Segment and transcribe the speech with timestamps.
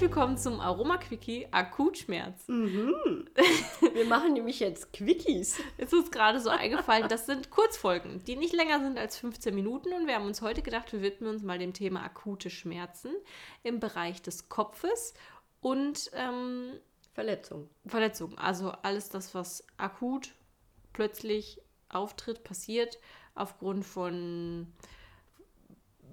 [0.00, 2.48] Herzlich willkommen zum Aroma Quickie Akutschmerz.
[2.48, 3.26] Mhm.
[3.92, 5.60] Wir machen nämlich jetzt Quickies.
[5.76, 9.54] Es ist uns gerade so eingefallen, das sind Kurzfolgen, die nicht länger sind als 15
[9.54, 13.10] Minuten und wir haben uns heute gedacht, wir widmen uns mal dem Thema akute Schmerzen
[13.62, 15.12] im Bereich des Kopfes
[15.60, 16.70] und ähm,
[17.12, 17.68] Verletzung.
[17.84, 18.38] Verletzung.
[18.38, 20.32] Also alles das, was akut
[20.94, 22.98] plötzlich auftritt, passiert
[23.34, 24.66] aufgrund von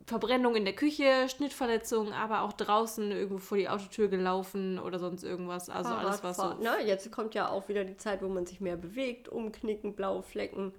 [0.07, 5.21] Verbrennung in der Küche, Schnittverletzungen, aber auch draußen irgendwo vor die Autotür gelaufen oder sonst
[5.23, 5.69] irgendwas.
[5.69, 6.53] Also alles, was so.
[6.53, 6.77] Ne?
[6.85, 10.71] Jetzt kommt ja auch wieder die Zeit, wo man sich mehr bewegt, umknicken, blaue Flecken.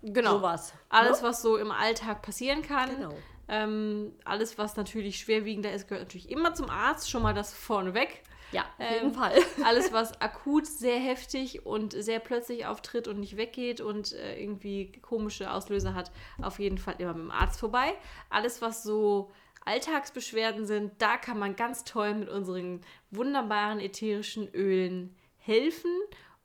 [0.00, 0.38] Genau.
[0.38, 0.72] Sowas.
[0.88, 1.28] Alles, ne?
[1.28, 2.88] was so im Alltag passieren kann.
[2.88, 3.14] Genau.
[3.48, 7.10] Ähm, alles, was natürlich schwerwiegender ist, gehört natürlich immer zum Arzt.
[7.10, 8.22] Schon mal das vorneweg.
[8.52, 9.34] Ja, auf Ähm, jeden Fall.
[9.64, 14.92] Alles, was akut sehr heftig und sehr plötzlich auftritt und nicht weggeht und äh, irgendwie
[15.02, 17.94] komische Auslöser hat, auf jeden Fall immer mit dem Arzt vorbei.
[18.30, 19.30] Alles, was so
[19.64, 25.90] Alltagsbeschwerden sind, da kann man ganz toll mit unseren wunderbaren ätherischen Ölen helfen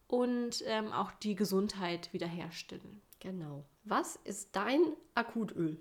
[0.08, 3.02] und ähm, auch die Gesundheit wiederherstellen.
[3.20, 3.66] Genau.
[3.84, 4.82] Was ist dein
[5.14, 5.80] Akutöl?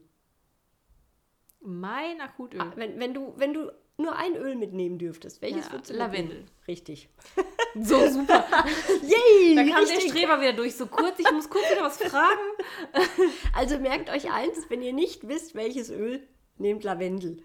[1.63, 2.61] Mein Akutöl.
[2.61, 5.97] Ah, wenn, wenn, du, wenn du nur ein Öl mitnehmen dürftest, welches Ja, würdest du
[5.97, 6.39] Lavendel.
[6.39, 6.51] mitnehmen?
[6.69, 7.09] Richtig.
[7.77, 8.45] So super.
[9.03, 9.55] Yay!
[9.55, 10.11] Da kam der richtig.
[10.11, 10.75] Streber wieder durch.
[10.75, 12.41] So kurz, ich muss kurz wieder was fragen.
[13.55, 16.27] Also merkt euch eins, wenn ihr nicht wisst, welches Öl,
[16.59, 17.41] nehmt Lavendel.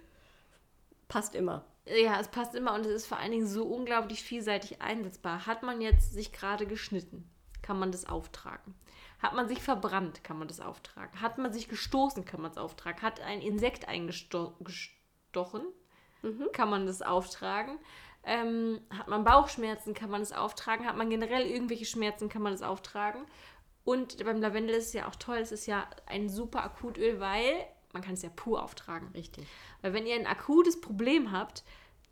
[1.07, 1.63] Passt immer.
[1.85, 5.45] Ja, es passt immer und es ist vor allen Dingen so unglaublich vielseitig einsetzbar.
[5.45, 7.29] Hat man jetzt sich gerade geschnitten,
[7.61, 8.73] kann man das auftragen.
[9.19, 11.21] Hat man sich verbrannt, kann man das auftragen.
[11.21, 13.03] Hat man sich gestoßen, kann man es auftragen.
[13.03, 15.65] Hat ein Insekt eingestochen,
[16.53, 17.77] kann man das auftragen.
[18.23, 20.85] Ähm, hat man Bauchschmerzen, kann man das auftragen.
[20.85, 23.21] Hat man generell irgendwelche Schmerzen, kann man das auftragen.
[23.83, 27.65] Und beim Lavendel ist es ja auch toll, es ist ja ein super Akutöl, weil
[27.93, 29.09] man kann es ja pur auftragen.
[29.13, 29.45] Richtig.
[29.81, 31.63] Weil wenn ihr ein akutes Problem habt,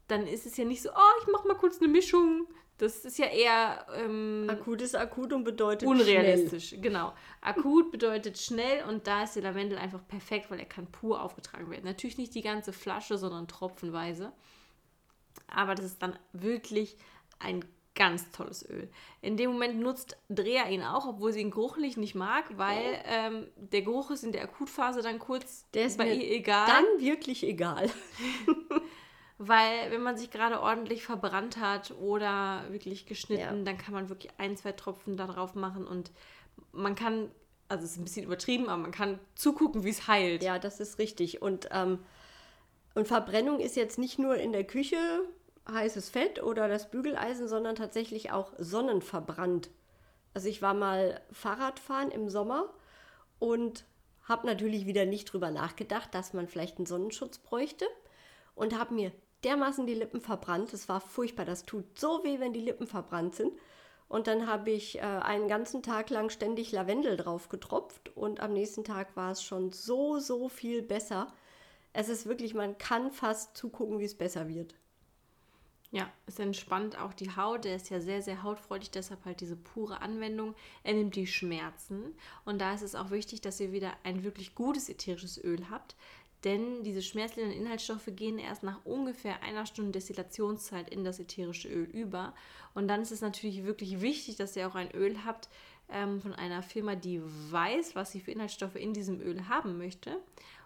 [0.07, 2.47] dann ist es ja nicht so, oh, ich mach mal kurz eine Mischung.
[2.77, 6.75] Das ist ja eher ähm, Akut ist akut und bedeutet unrealistisch.
[6.81, 7.13] Genau.
[7.41, 11.69] Akut bedeutet schnell und da ist der Lavendel einfach perfekt, weil er kann pur aufgetragen
[11.69, 11.85] werden.
[11.85, 14.33] Natürlich nicht die ganze Flasche, sondern tropfenweise.
[15.47, 16.97] Aber das ist dann wirklich
[17.39, 17.63] ein
[17.95, 18.89] ganz tolles Öl.
[19.21, 23.47] In dem Moment nutzt Drea ihn auch, obwohl sie ihn geruchlich nicht mag, weil ähm,
[23.55, 26.67] der Geruch ist in der Akutphase dann kurz Der ist bei mir ihr egal.
[26.67, 27.89] Dann wirklich egal.
[29.47, 33.63] Weil wenn man sich gerade ordentlich verbrannt hat oder wirklich geschnitten, Ja.
[33.63, 36.11] dann kann man wirklich ein, zwei Tropfen da drauf machen und
[36.71, 37.29] man kann,
[37.67, 40.43] also es ist ein bisschen übertrieben, aber man kann zugucken, wie es heilt.
[40.43, 41.41] Ja, das ist richtig.
[41.41, 41.99] Und, ähm,
[42.95, 44.97] und Verbrennung ist jetzt nicht nur in der Küche
[45.67, 49.69] heißes Fett oder das Bügeleisen, sondern tatsächlich auch sonnenverbrannt.
[50.33, 52.73] Also ich war mal Fahrradfahren im Sommer
[53.39, 53.85] und
[54.23, 57.85] habe natürlich wieder nicht drüber nachgedacht, dass man vielleicht einen Sonnenschutz bräuchte
[58.55, 59.11] und habe mir
[59.43, 60.73] dermaßen die Lippen verbrannt.
[60.73, 61.45] Es war furchtbar.
[61.45, 63.53] Das tut so weh, wenn die Lippen verbrannt sind.
[64.07, 68.53] Und dann habe ich äh, einen ganzen Tag lang ständig Lavendel drauf getropft und am
[68.53, 71.33] nächsten Tag war es schon so, so viel besser.
[71.93, 74.75] Es ist wirklich, man kann fast zugucken, wie es besser wird.
[75.93, 77.65] Ja, es entspannt auch die Haut.
[77.65, 80.55] Der ist ja sehr, sehr hautfreudig, deshalb halt diese pure Anwendung.
[80.81, 82.15] Er nimmt die Schmerzen.
[82.45, 85.95] Und da ist es auch wichtig, dass ihr wieder ein wirklich gutes ätherisches Öl habt.
[86.43, 91.85] Denn diese schmerzlindernden Inhaltsstoffe gehen erst nach ungefähr einer Stunde Destillationszeit in das ätherische Öl
[91.85, 92.33] über.
[92.73, 95.47] Und dann ist es natürlich wirklich wichtig, dass ihr auch ein Öl habt
[95.89, 100.19] ähm, von einer Firma, die weiß, was sie für Inhaltsstoffe in diesem Öl haben möchte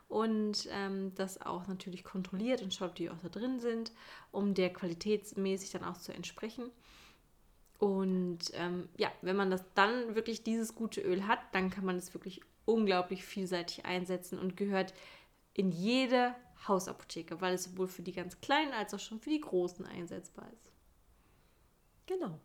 [0.09, 3.91] und ähm, das auch natürlich kontrolliert und schaut, die auch da drin sind,
[4.31, 6.71] um der qualitätsmäßig dann auch zu entsprechen.
[7.77, 11.97] Und ähm, ja, wenn man das dann wirklich dieses gute Öl hat, dann kann man
[11.97, 14.93] es wirklich unglaublich vielseitig einsetzen und gehört
[15.57, 16.35] in jede
[16.67, 20.47] Hausapotheke, weil es sowohl für die ganz kleinen als auch schon für die großen einsetzbar
[20.53, 20.71] ist.
[22.05, 22.39] Genau.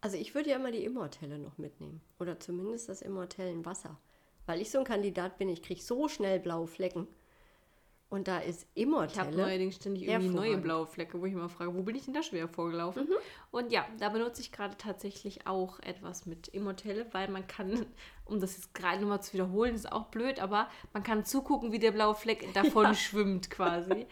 [0.00, 2.02] Also ich würde ja immer die Immortelle noch mitnehmen.
[2.20, 3.98] Oder zumindest das Immortellen Wasser.
[4.46, 7.08] Weil ich so ein Kandidat bin, ich kriege so schnell blaue Flecken.
[8.14, 9.36] Und da ist Ich habe Immortelle.
[9.36, 12.22] neuerdings ständig irgendwie neue blaue Flecke, wo ich immer frage, wo bin ich denn da
[12.22, 13.08] schon wieder vorgelaufen?
[13.08, 13.14] Mhm.
[13.50, 17.86] Und ja, da benutze ich gerade tatsächlich auch etwas mit Immortelle, weil man kann,
[18.24, 21.80] um das jetzt gerade nochmal zu wiederholen, ist auch blöd, aber man kann zugucken, wie
[21.80, 24.06] der blaue Fleck davon schwimmt quasi.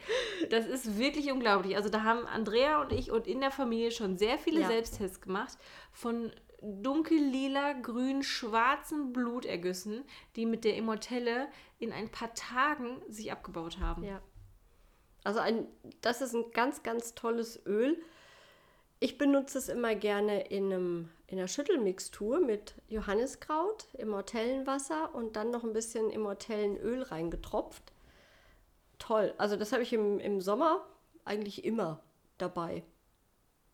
[0.50, 1.76] Das ist wirklich unglaublich.
[1.76, 4.66] Also da haben Andrea und ich und in der Familie schon sehr viele Ja.
[4.66, 5.56] Selbsttests gemacht
[5.92, 10.04] von dunkel-lila, grün, schwarzen Blutergüssen,
[10.36, 11.48] die mit der Immortelle
[11.82, 14.04] in ein paar Tagen sich abgebaut haben.
[14.04, 14.20] Ja.
[15.24, 15.66] Also ein,
[16.00, 18.00] das ist ein ganz, ganz tolles Öl.
[19.00, 25.50] Ich benutze es immer gerne in, einem, in einer Schüttelmixtur mit Johanniskraut, Immortellenwasser und dann
[25.50, 27.92] noch ein bisschen Immortellenöl reingetropft.
[28.98, 29.34] Toll.
[29.38, 30.86] Also das habe ich im, im Sommer
[31.24, 32.00] eigentlich immer
[32.38, 32.84] dabei.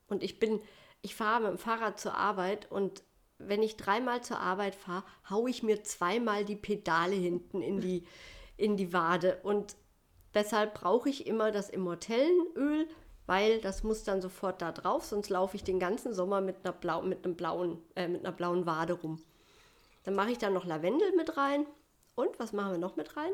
[0.09, 0.63] Und ich bin,
[1.03, 3.03] ich fahre mit dem Fahrrad zur Arbeit und
[3.39, 8.05] wenn ich dreimal zur Arbeit fahre, haue ich mir zweimal die Pedale hinten in die,
[8.57, 9.41] in die Wade.
[9.43, 9.77] Und
[10.35, 12.89] deshalb brauche ich immer das Immortellenöl,
[13.27, 16.73] weil das muss dann sofort da drauf, sonst laufe ich den ganzen Sommer mit einer,
[16.73, 19.23] blau, mit einem blauen, äh, mit einer blauen Wade rum.
[20.05, 21.67] Dann mache ich da noch Lavendel mit rein.
[22.15, 23.31] Und was machen wir noch mit rein?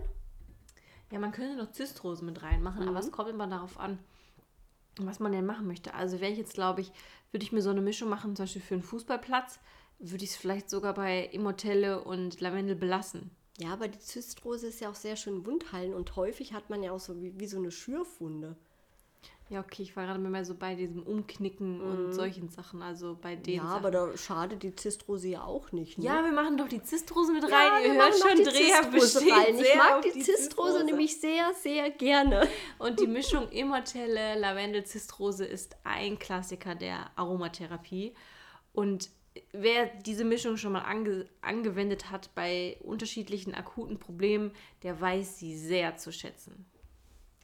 [1.11, 3.99] Ja, man könnte noch Zistrose mit reinmachen, aber es kommt immer darauf an,
[4.99, 5.95] was man denn machen möchte.
[5.95, 6.93] Also wäre ich jetzt, glaube ich,
[7.31, 9.61] würde ich mir so eine Mischung machen, zum Beispiel für einen Fußballplatz,
[9.99, 13.31] würde ich es vielleicht sogar bei Immortelle und Lavendel belassen.
[13.59, 16.93] Ja, aber die Zystrose ist ja auch sehr schön wundheilen und häufig hat man ja
[16.93, 18.57] auch so wie, wie so eine Schürfwunde.
[19.51, 23.37] Ja, okay, ich war gerade mehr so bei diesem Umknicken und solchen Sachen, also bei
[23.37, 23.75] den Ja, Sachen.
[23.77, 25.99] aber da schadet die Zistrose ja auch nicht.
[25.99, 26.05] Ne?
[26.07, 27.53] ja, wir machen doch die Zistrose mit rein.
[27.53, 29.59] Ja, Ihr wir hört schon, die Dreher besteht rein.
[29.59, 32.49] Ich mag die Zistrose nämlich sehr, sehr gerne.
[32.79, 38.15] Und die Mischung Immortelle, Lavendel, Zistrose ist ein Klassiker der Aromatherapie.
[38.73, 39.11] Und
[39.53, 44.53] wer diese Mischung schon mal ange angewendet hat bei unterschiedlichen akuten Problemen,
[44.83, 46.67] der weiß sie sehr zu schätzen.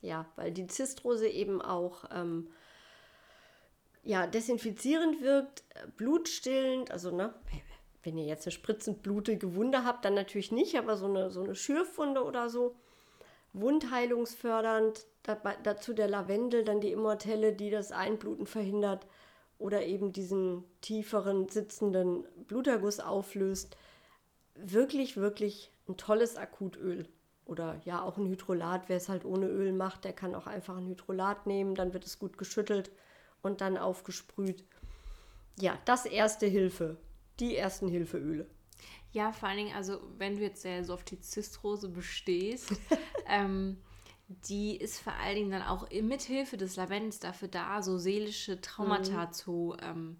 [0.02, 2.48] Ja, weil die Zistrose eben auch ähm,
[4.02, 5.64] ja, desinfizierend wirkt,
[5.96, 7.34] blutstillend, also ne,
[8.02, 11.42] wenn ihr jetzt eine spritzend blutige Wunde habt, dann natürlich nicht, aber so eine, so
[11.42, 12.76] eine Schürfwunde oder so,
[13.52, 19.06] wundheilungsfördernd, dabei, dazu der Lavendel, dann die Immortelle, die das Einbluten verhindert
[19.60, 23.76] oder eben diesen tieferen sitzenden Bluterguss auflöst.
[24.54, 27.06] Wirklich, wirklich ein tolles Akutöl.
[27.44, 30.76] Oder ja, auch ein Hydrolat, wer es halt ohne Öl macht, der kann auch einfach
[30.76, 32.90] ein Hydrolat nehmen, dann wird es gut geschüttelt
[33.42, 34.64] und dann aufgesprüht.
[35.58, 36.96] Ja, das erste Hilfe,
[37.38, 38.46] die ersten Hilfeöle.
[39.12, 42.72] Ja, vor allen Dingen, also wenn du jetzt sehr so auf die Zistrose bestehst,
[43.28, 43.78] ähm,
[44.46, 48.60] die ist vor allen Dingen dann auch mit Hilfe des Lavendels dafür da, so seelische
[48.60, 50.16] Traumata zu, ähm,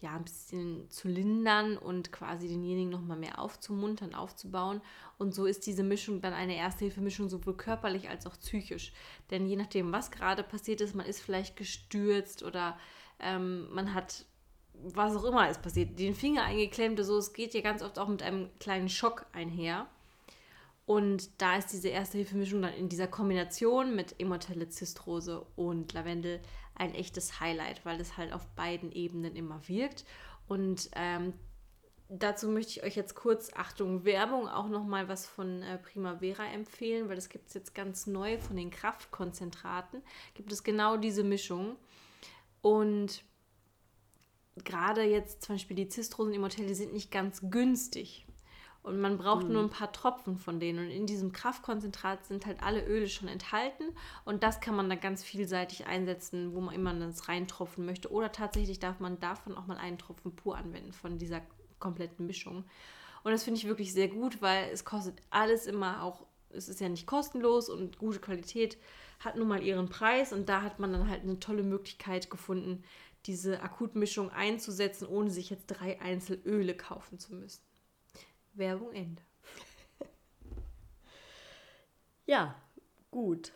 [0.00, 4.82] ja, ein bisschen zu lindern und quasi denjenigen nochmal mehr aufzumuntern, aufzubauen.
[5.16, 8.92] Und so ist diese Mischung dann eine Erste-Hilfe-Mischung sowohl körperlich als auch psychisch.
[9.30, 12.78] Denn je nachdem, was gerade passiert ist, man ist vielleicht gestürzt oder
[13.18, 14.26] ähm, man hat
[14.84, 18.08] was auch immer ist passiert, den Finger eingeklemmt, so, es geht ja ganz oft auch
[18.08, 19.86] mit einem kleinen Schock einher.
[20.92, 26.42] Und da ist diese Erste-Hilfe-Mischung dann in dieser Kombination mit Immortelle Zistrose und Lavendel
[26.74, 30.04] ein echtes Highlight, weil es halt auf beiden Ebenen immer wirkt.
[30.48, 31.32] Und ähm,
[32.10, 37.08] dazu möchte ich euch jetzt kurz, Achtung, Werbung, auch nochmal was von äh, Primavera empfehlen,
[37.08, 40.02] weil das gibt es jetzt ganz neu von den Kraftkonzentraten.
[40.34, 41.76] Gibt es genau diese Mischung.
[42.60, 43.24] Und
[44.62, 48.26] gerade jetzt zum Beispiel die Zistrosen Immortelle, die sind nicht ganz günstig.
[48.82, 50.80] Und man braucht nur ein paar Tropfen von denen.
[50.80, 53.84] Und in diesem Kraftkonzentrat sind halt alle Öle schon enthalten.
[54.24, 58.10] Und das kann man dann ganz vielseitig einsetzen, wo man immer das reintropfen möchte.
[58.10, 61.42] Oder tatsächlich darf man davon auch mal einen Tropfen pur anwenden, von dieser
[61.78, 62.64] kompletten Mischung.
[63.22, 66.80] Und das finde ich wirklich sehr gut, weil es kostet alles immer auch, es ist
[66.80, 68.78] ja nicht kostenlos und gute Qualität
[69.20, 70.32] hat nun mal ihren Preis.
[70.32, 72.82] Und da hat man dann halt eine tolle Möglichkeit gefunden,
[73.26, 77.62] diese Akutmischung einzusetzen, ohne sich jetzt drei Einzelöle kaufen zu müssen.
[78.54, 79.22] Werbung Ende.
[82.24, 82.54] Ja,
[83.10, 83.52] gut.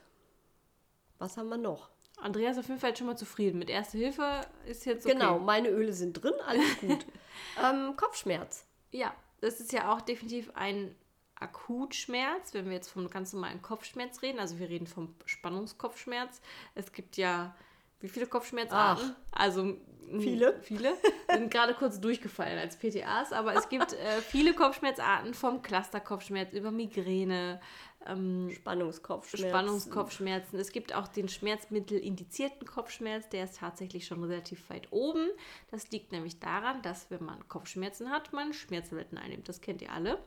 [1.19, 1.89] Was haben wir noch?
[2.17, 3.59] Andreas ist auf jeden Fall jetzt schon mal zufrieden.
[3.59, 5.15] Mit Erste Hilfe ist jetzt okay.
[5.15, 7.07] Genau, meine Öle sind drin, alles gut.
[7.63, 8.67] ähm, Kopfschmerz.
[8.91, 10.95] Ja, das ist ja auch definitiv ein
[11.37, 14.41] Akutschmerz, wenn wir jetzt vom ganz normalen Kopfschmerz reden.
[14.41, 16.41] Also wir reden vom Spannungskopfschmerz.
[16.75, 17.55] Es gibt ja
[18.01, 19.15] wie viele Kopfschmerzarten?
[19.33, 19.81] Also m,
[20.21, 20.59] Viele.
[20.63, 20.97] Viele.
[21.31, 26.71] Sind gerade kurz durchgefallen als PTAs, aber es gibt äh, viele Kopfschmerzarten vom Clusterkopfschmerz über
[26.71, 27.61] Migräne,
[28.07, 29.49] ähm, Spannungskopfschmerz.
[29.51, 30.59] Spannungskopfschmerzen.
[30.59, 35.29] Es gibt auch den schmerzmittelindizierten Kopfschmerz, der ist tatsächlich schon relativ weit oben.
[35.71, 39.49] Das liegt nämlich daran, dass wenn man Kopfschmerzen hat, man Schmerztabletten einnimmt.
[39.49, 40.19] Das kennt ihr alle.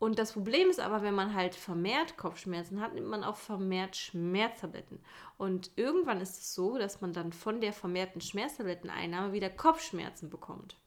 [0.00, 3.96] Und das Problem ist aber, wenn man halt vermehrt Kopfschmerzen hat, nimmt man auch vermehrt
[3.96, 4.98] Schmerztabletten.
[5.36, 10.78] Und irgendwann ist es so, dass man dann von der vermehrten Schmerztabletteneinnahme wieder Kopfschmerzen bekommt.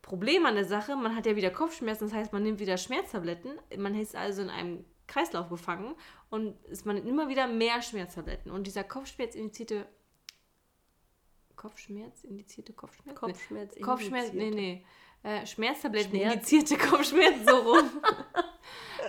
[0.00, 3.58] Problem an der Sache, man hat ja wieder Kopfschmerzen, das heißt, man nimmt wieder Schmerztabletten.
[3.76, 5.96] Man ist also in einem Kreislauf gefangen
[6.30, 8.52] und man nimmt immer wieder mehr Schmerztabletten.
[8.52, 9.88] Und dieser Kopfschmerz-indizierte
[11.56, 13.18] Kopfschmerz, indizierte Kopfschmerz?
[13.18, 13.82] Kopfschmerz, nee.
[13.82, 14.84] Kopfschmerz, nee, nee.
[15.22, 16.34] Äh, Schmerztabletten, Schmerz.
[16.34, 17.90] indizierte Kopfschmerz, so rum.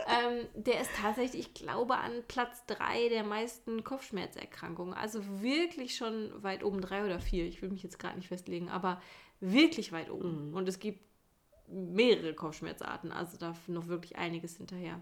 [0.07, 4.93] ähm, der ist tatsächlich, ich glaube, an Platz 3 der meisten Kopfschmerzerkrankungen.
[4.93, 7.45] Also wirklich schon weit oben, drei oder vier.
[7.45, 9.01] Ich will mich jetzt gerade nicht festlegen, aber
[9.39, 10.49] wirklich weit oben.
[10.49, 10.53] Mhm.
[10.55, 10.99] Und es gibt
[11.67, 15.01] mehrere Kopfschmerzarten, also da noch wirklich einiges hinterher.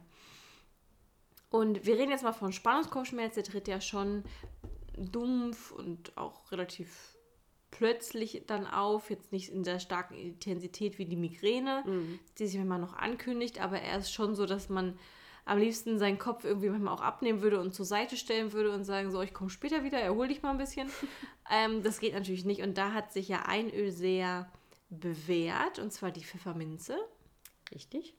[1.50, 4.24] Und wir reden jetzt mal von Spannungskopfschmerz, der tritt ja schon
[4.96, 7.18] dumpf und auch relativ
[7.80, 12.20] plötzlich dann auf, jetzt nicht in der starken Intensität wie die Migräne, mhm.
[12.38, 15.00] die sich manchmal noch ankündigt, aber er ist schon so, dass man
[15.46, 18.84] am liebsten seinen Kopf irgendwie manchmal auch abnehmen würde und zur Seite stellen würde und
[18.84, 20.90] sagen, so, ich komme später wieder, erhol dich mal ein bisschen.
[21.50, 22.62] ähm, das geht natürlich nicht.
[22.64, 24.52] Und da hat sich ja ein Öl sehr
[24.90, 26.98] bewährt, und zwar die Pfefferminze.
[27.74, 28.14] Richtig.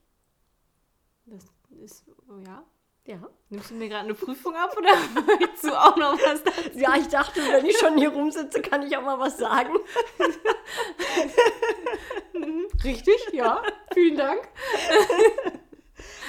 [1.26, 1.44] Das
[1.82, 2.64] ist, oh ja,
[3.10, 3.18] ja.
[3.48, 4.88] Nimmst du mir gerade eine Prüfung ab oder
[5.40, 6.78] willst du auch noch was dazu?
[6.78, 9.74] Ja, ich dachte, wenn ich schon hier rumsitze, kann ich auch mal was sagen.
[12.84, 13.62] Richtig, ja.
[13.92, 14.48] Vielen Dank.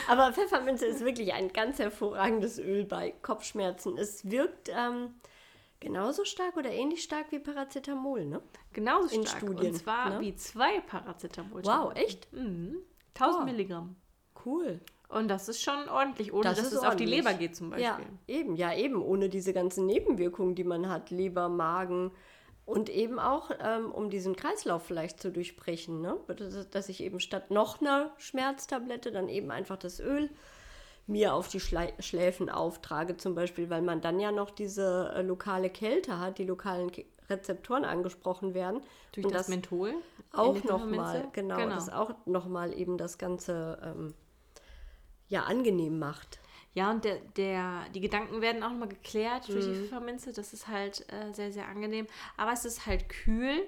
[0.07, 3.97] Aber Pfefferminze ist wirklich ein ganz hervorragendes Öl bei Kopfschmerzen.
[3.97, 5.13] Es wirkt ähm,
[5.79, 8.41] genauso stark oder ähnlich stark wie Paracetamol, ne?
[8.73, 9.43] Genauso In stark.
[9.43, 10.19] Studien, Und zwar ne?
[10.21, 11.63] wie zwei Paracetamol.
[11.63, 12.33] Wow, echt?
[12.33, 12.77] Mhm.
[13.13, 13.45] 1000 oh.
[13.45, 13.95] Milligramm.
[14.43, 14.81] Cool.
[15.11, 16.89] Und das ist schon ordentlich, ohne das dass es ordentlich.
[16.89, 17.85] auf die Leber geht zum Beispiel.
[17.85, 22.11] Ja, eben, ja, eben, ohne diese ganzen Nebenwirkungen, die man hat, Leber, Magen
[22.65, 26.17] und eben auch, ähm, um diesen Kreislauf vielleicht zu durchbrechen, ne?
[26.71, 30.29] dass ich eben statt noch einer Schmerztablette dann eben einfach das Öl
[31.07, 35.21] mir auf die Schle Schläfen auftrage zum Beispiel, weil man dann ja noch diese äh,
[35.23, 38.81] lokale Kälte hat, die lokalen Ke Rezeptoren angesprochen werden.
[39.13, 39.93] Durch das, das Menthol?
[40.33, 43.77] Auch nochmal, genau, genau, das auch nochmal eben das ganze...
[43.83, 44.13] Ähm,
[45.31, 46.39] ja angenehm macht.
[46.73, 49.73] Ja, und der, der, die Gedanken werden auch nochmal geklärt durch mhm.
[49.73, 50.31] die Pfefferminze.
[50.31, 52.07] Das ist halt äh, sehr, sehr angenehm.
[52.37, 53.67] Aber es ist halt kühl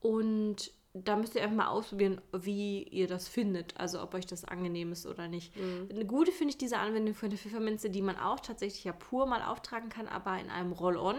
[0.00, 3.78] und da müsst ihr einfach mal ausprobieren, wie ihr das findet.
[3.78, 5.54] Also ob euch das angenehm ist oder nicht.
[5.56, 5.88] Mhm.
[5.90, 9.26] Eine gute finde ich diese Anwendung für eine Pfefferminze, die man auch tatsächlich ja pur
[9.26, 11.16] mal auftragen kann, aber in einem Roll-On,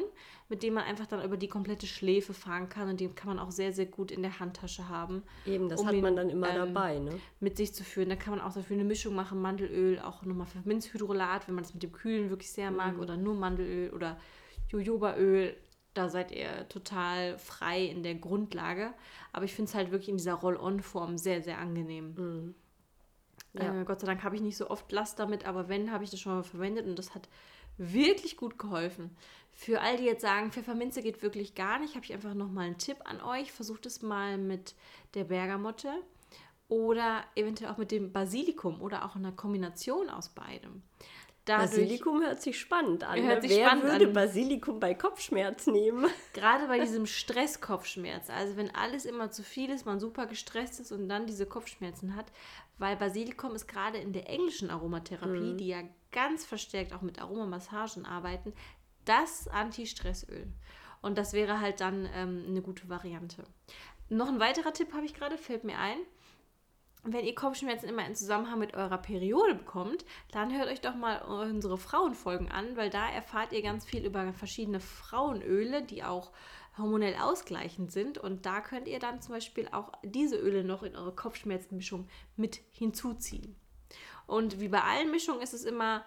[0.49, 2.89] mit dem man einfach dann über die komplette Schläfe fahren kann.
[2.89, 5.23] Und den kann man auch sehr, sehr gut in der Handtasche haben.
[5.45, 7.19] Eben, das um hat man dann immer ähm, dabei, ne?
[7.39, 8.09] Mit sich zu führen.
[8.09, 11.73] Da kann man auch dafür eine Mischung machen, Mandelöl, auch nochmal Pfefferminzhydrolat, wenn man das
[11.73, 13.01] mit dem Kühlen wirklich sehr mag, mhm.
[13.01, 14.17] oder nur Mandelöl oder
[14.69, 15.55] Jojobaöl
[15.93, 18.93] da seid ihr total frei in der Grundlage.
[19.33, 22.13] Aber ich finde es halt wirklich in dieser Roll-On-Form sehr, sehr angenehm.
[22.15, 22.55] Mhm.
[23.53, 23.81] Ja.
[23.81, 26.09] Äh, Gott sei Dank habe ich nicht so oft Last damit, aber wenn, habe ich
[26.09, 27.27] das schon mal verwendet und das hat
[27.77, 29.15] wirklich gut geholfen.
[29.51, 32.77] Für all die jetzt sagen, Pfefferminze geht wirklich gar nicht, habe ich einfach nochmal einen
[32.77, 33.51] Tipp an euch.
[33.51, 34.75] Versucht es mal mit
[35.15, 35.91] der Bergamotte
[36.67, 40.83] oder eventuell auch mit dem Basilikum oder auch in einer Kombination aus beidem.
[41.45, 43.21] Dadurch, Basilikum hört sich spannend an.
[43.23, 43.47] Hört ne?
[43.47, 44.13] sich Wer spannend würde an.
[44.13, 46.05] Basilikum bei Kopfschmerz nehmen?
[46.33, 48.29] Gerade bei diesem Stresskopfschmerz.
[48.29, 52.15] Also wenn alles immer zu viel ist, man super gestresst ist und dann diese Kopfschmerzen
[52.15, 52.27] hat.
[52.77, 55.57] Weil Basilikum ist gerade in der englischen Aromatherapie, mhm.
[55.57, 55.81] die ja
[56.11, 58.53] ganz verstärkt auch mit Aromamassagen arbeiten,
[59.05, 60.47] das Anti-Stressöl.
[61.01, 63.43] Und das wäre halt dann ähm, eine gute Variante.
[64.09, 65.97] Noch ein weiterer Tipp habe ich gerade, fällt mir ein
[67.03, 71.19] wenn ihr Kopfschmerzen immer in Zusammenhang mit eurer Periode bekommt, dann hört euch doch mal
[71.21, 76.31] unsere Frauenfolgen an, weil da erfahrt ihr ganz viel über verschiedene Frauenöle, die auch
[76.77, 78.17] hormonell ausgleichend sind.
[78.17, 82.59] Und da könnt ihr dann zum Beispiel auch diese Öle noch in eure Kopfschmerzmischung mit
[82.71, 83.55] hinzuziehen.
[84.27, 86.05] Und wie bei allen Mischungen ist es immer,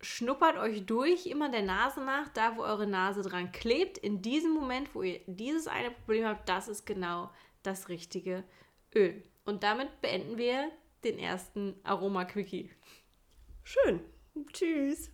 [0.00, 3.98] schnuppert euch durch, immer der Nase nach, da wo eure Nase dran klebt.
[3.98, 7.30] In diesem Moment, wo ihr dieses eine Problem habt, das ist genau
[7.62, 8.44] das richtige
[8.94, 9.22] Öl.
[9.50, 10.70] Und damit beenden wir
[11.02, 12.70] den ersten Aroma-Quickie.
[13.64, 13.98] Schön.
[14.52, 15.10] Tschüss.